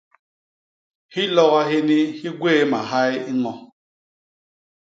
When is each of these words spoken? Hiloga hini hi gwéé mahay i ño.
Hiloga 1.13 1.59
hini 1.69 1.97
hi 2.17 2.29
gwéé 2.39 2.63
mahay 2.71 3.11
i 3.31 3.33
ño. 3.41 3.53